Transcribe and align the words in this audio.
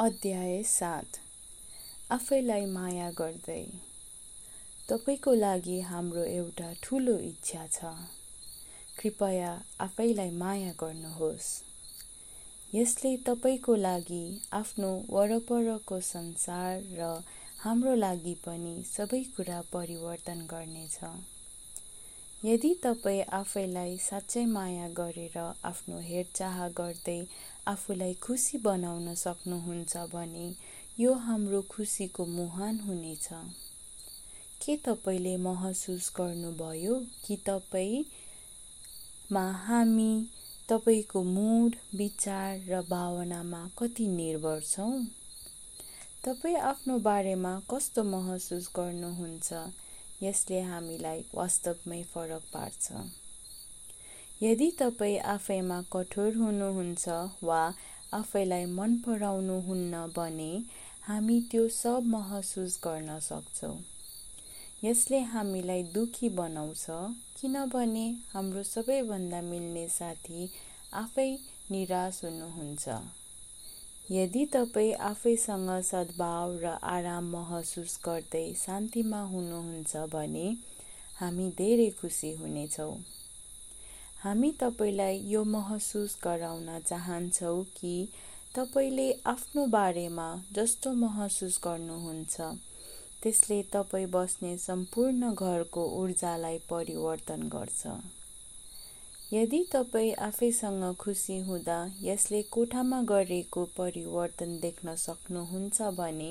अध्याय 0.00 0.62
सात। 0.62 1.06
आफैलाई 2.10 2.66
माया 2.66 3.10
गर्दै। 3.10 3.64
तपाईँको 4.88 5.34
लागि 5.34 5.80
हाम्रो 5.80 6.24
एउटा 6.24 6.72
ठुलो 6.82 7.18
इच्छा 7.18 7.66
छ। 7.66 7.80
कृपया 9.00 9.62
आफैलाई 9.80 10.30
माया 10.30 10.72
गर्नुहोस्। 10.72 11.48
यसले 12.74 13.16
तपाईँको 13.16 13.74
लागि 13.76 14.22
आफ्नो 14.52 14.92
वरपरको 15.10 16.00
संसार 16.00 16.82
र 16.92 17.24
हाम्रो 17.62 17.94
लागि 17.94 18.34
पनि 18.46 18.84
सबै 18.92 19.22
कुरा 19.36 19.60
परिवर्तन 19.72 20.46
गर्नेछ। 20.50 20.98
यदि 22.44 22.68
तपाईँ 22.82 23.22
आफैलाई 23.32 23.96
साँच्चै 23.98 24.44
माया 24.46 24.88
गरेर 24.88 25.38
आफ्नो 25.38 25.98
हेरचाह 26.00 26.58
गर्दै 26.68 27.26
आफूलाई 27.66 28.14
खुसी 28.14 28.58
बनाउन 28.58 29.14
सक्नुहुन्छ 29.14 29.96
भने 30.12 30.54
यो 31.00 31.12
हाम्रो 31.14 31.62
खुसीको 31.62 32.26
मुहान 32.26 32.78
हुनेछ। 32.80 33.28
के 34.62 34.76
तपाईँले 34.76 35.36
महसुस 35.36 36.12
गर्नुभयो 36.16 36.94
कि 37.26 37.36
तपाईँमा 37.46 39.44
हामी 39.66 40.12
तपाईँको 40.68 41.22
मुड 41.22 41.76
विचार 41.94 42.50
र 42.68 42.82
भावनामा 42.90 43.62
कति 43.78 44.06
निर्भर 44.06 44.60
छौँ? 44.60 45.06
तपाईँ 46.24 46.56
आफ्नो 46.70 46.98
बारेमा 46.98 47.52
कस्तो 47.70 48.04
महसुस 48.04 48.70
गर्नुहुन्छ? 48.76 49.52
यसले 50.22 50.60
हामीलाई 50.62 51.20
वास्तवमै 51.34 52.02
फरक 52.14 52.42
पार्छ। 52.52 52.86
यदि 54.42 54.70
तपाईँ 54.78 55.18
आफैमा 55.26 55.78
कठोर 55.92 56.34
हुनुहुन्छ 56.36 57.08
वा 57.42 57.62
आफैलाई 58.14 58.64
मन 58.72 58.96
पराउनुहुन्न 59.06 60.06
भने 60.16 60.52
हामी 61.06 61.40
त्यो 61.50 61.68
सब 61.74 62.06
महसुस 62.06 62.78
गर्न 62.84 63.18
सक्छौँ। 63.20 63.76
यसले 64.84 65.20
हामीलाई 65.34 65.82
दुखी 65.94 66.28
बनाउँछ 66.38 66.86
किनभने 67.40 68.06
हाम्रो 68.32 68.62
सबैभन्दा 68.62 69.40
मिल्ने 69.42 69.86
साथी 69.88 70.50
आफै 70.94 71.30
निराश 71.70 72.20
हुनुहुन्छ। 72.24 72.88
यदि 74.10 74.44
तपाईँ 74.52 74.92
आफैसँग 75.04 75.70
सद्भाव 75.84 76.52
र 76.58 76.66
आराम 76.90 77.24
महसुस 77.32 77.98
गर्दै 78.04 78.46
शान्तिमा 78.56 79.20
हुनुहुन्छ 79.32 79.96
भने 80.12 80.46
हामी 81.18 81.48
धेरै 81.58 81.88
खुसी 82.00 82.32
हुनेछौँ। 82.34 82.94
हामी 84.22 84.50
तपाईँलाई 84.60 85.20
यो 85.32 85.44
महसुस 85.44 86.16
गराउन 86.24 86.78
चाहन्छौँ 86.86 87.62
कि 87.76 87.94
तपाईँले 88.56 89.08
आफ्नो 89.26 89.66
बारेमा 89.76 90.28
जस्तो 90.54 90.92
महसुस 91.04 91.60
गर्नुहुन्छ 91.64 92.36
त्यसले 93.22 93.62
तपाईँ 93.72 94.06
बस्ने 94.10 94.56
सम्पूर्ण 94.58 95.34
घरको 95.34 95.84
ऊर्जालाई 96.00 96.58
परिवर्तन 96.70 97.48
गर्छ। 97.48 97.86
यदि 99.32 99.58
तपाईँ 99.72 100.12
आफैसँग 100.14 100.94
खुसी 100.96 101.38
हुँदा 101.38 101.78
यसले 102.02 102.42
कोठामा 102.42 103.00
गरेको 103.02 103.64
परिवर्तन 103.76 104.58
देख्न 104.60 104.94
सक्नुहुन्छ 104.96 105.82
भने 105.82 106.30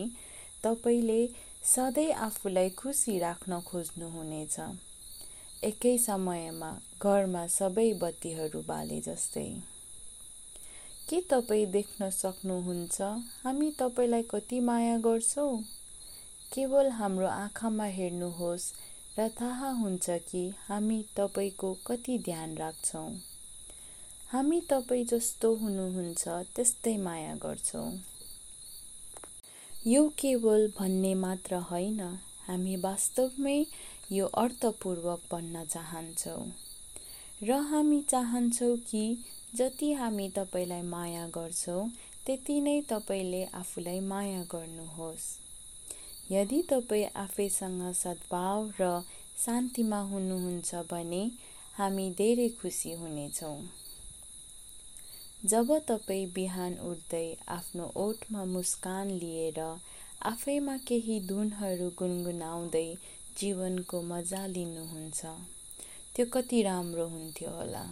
तपाईँले 0.64 1.20
सधैँ 1.66 2.12
आफूलाई 2.12 2.70
खुसी 2.70 3.20
राख्न 3.20 3.60
खोज्नुहुनेछ। 3.62 4.60
एकै 5.64 5.98
समयमा 5.98 6.72
घरमा 7.02 7.46
सबै 7.48 7.88
बत्तीहरू 7.94 8.62
बाले 8.62 9.00
जस्तै। 9.02 9.48
के 11.10 11.22
तपाईँ 11.22 11.66
देख्न 11.72 12.10
सक्नुहुन्छ 12.10 13.02
हामी 13.44 13.72
तपाईँलाई 13.80 14.24
कति 14.32 14.60
माया 14.60 14.98
गर्छौँ? 14.98 15.62
केवल 16.54 16.90
हाम्रो 16.90 17.28
आँखामा 17.28 17.86
हेर्नुहोस् 17.94 18.72
र 19.20 19.30
थाहा 19.30 19.70
हुन्छ 19.70 20.10
कि 20.10 20.54
हामी 20.68 21.06
तपाईँको 21.18 21.74
कति 21.88 22.18
ध्यान 22.18 22.56
राख्छौँ। 22.58 23.10
हामी 24.32 24.62
तपाईँ 24.62 25.06
जस्तो 25.06 25.54
हुनुहुन्छ 25.56 26.28
त्यस्तै 26.28 26.98
माया 26.98 27.36
गर्छौँ। 27.36 27.92
यो 29.88 30.08
केवल 30.10 30.68
भन्ने 30.80 31.14
मात्र 31.16 31.56
होइन 31.56 32.00
हामी 32.48 32.76
वास्तवमै 32.76 33.66
यो 34.12 34.26
अर्थपूर्वक 34.26 35.22
भन्न 35.32 35.66
चाहन्छौँ। 35.66 36.46
र 37.44 37.52
हामी 37.52 38.02
चाहन्छौँ 38.02 38.78
कि 38.78 39.24
जति 39.56 39.94
हामी 39.94 40.30
तपाईँलाई 40.30 40.82
माया 40.82 41.28
गर्छौँ 41.28 41.90
त्यति 42.26 42.62
नै 42.62 42.82
तपाईँले 42.82 43.44
आफूलाई 43.46 44.00
माया 44.00 44.44
गर्नुहोस्। 44.44 45.47
यदि 46.32 46.62
तपाईँ 46.70 47.06
आफैसँग 47.16 47.82
सद्भाव 47.96 48.72
र 48.80 48.88
शान्तिमा 49.38 50.00
हुनुहुन्छ 50.10 50.76
भने 50.92 51.24
हामी 51.78 52.10
धेरै 52.18 52.48
खुसी 52.62 52.92
हुनेछौँ। 52.94 53.60
जब 55.46 55.72
तपाईँ 55.88 56.26
बिहान 56.36 56.74
उठ्दै 56.84 57.28
आफ्नो 57.48 57.92
ओठमा 58.04 58.44
मुस्कान 58.46 59.12
लिएर 59.22 59.60
आफैमा 60.26 60.76
केही 60.88 61.20
धुनहरू 61.28 61.90
गुनगुनाउँदै 62.00 62.90
जीवनको 63.40 64.02
मजा 64.02 64.46
लिनुहुन्छ 64.48 65.26
त्यो 66.16 66.26
कति 66.34 66.62
राम्रो 66.64 67.08
हुन्थ्यो 67.08 67.50
होला। 67.50 67.86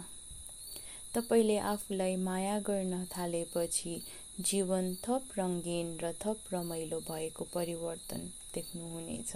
तपाईँले 1.14 1.58
आफूलाई 1.72 2.16
माया 2.20 2.58
गर्न 2.60 3.04
थालेपछि 3.12 3.94
जीवन 4.40 4.94
थप 5.04 5.28
रङ्गीन 5.38 5.96
र 6.02 6.12
थप 6.22 6.52
रमाइलो 6.52 6.98
भएको 7.00 7.44
परिवर्तन 7.54 8.20
देख्नुहुनेछ। 8.54 9.32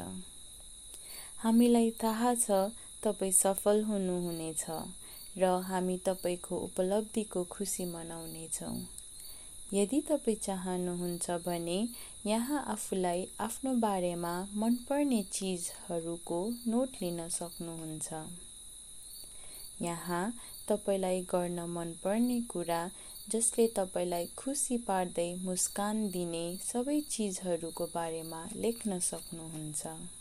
हामीलाई 1.39 1.91
थाहा 2.03 2.35
छ 2.35 2.59
तपाईँ 3.05 3.33
सफल 3.33 3.83
हुनुहुनेछ 3.85 4.65
र 5.39 5.45
हामी 5.69 5.97
तपाईँको 6.07 6.57
उपलब्धिको 6.59 7.45
खुसी 7.45 7.85
मनाउनेछौँ। 7.85 8.77
यदि 9.75 10.01
तपाईँ 10.01 10.37
चाहनुहुन्छ 10.37 11.31
भने 11.47 11.79
यहाँ 12.27 12.65
आफूलाई 12.69 13.27
आफ्नो 13.41 13.75
बारेमा 13.81 14.35
मनपर्ने 14.55 15.23
चिजहरूको 15.33 16.39
नोट 16.67 17.03
लिन 17.03 17.29
सक्नुहुन्छ। 17.29 18.13
यहाँ 19.81 20.25
तपाईँलाई 20.69 21.21
गर्न 21.31 21.59
मनपर्ने 21.71 22.41
कुरा 22.51 22.81
जसले 23.31 23.67
तपाईँलाई 23.77 24.27
खुसी 24.37 24.77
पार्दै 24.87 25.29
मुस्कान 25.43 26.07
दिने 26.11 26.45
सबै 26.63 27.01
चिजहरूको 27.11 27.87
बारेमा 27.95 28.41
लेख्न 28.57 28.99
सक्नुहुन्छ। 29.11 30.20